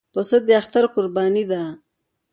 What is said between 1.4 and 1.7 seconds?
ده.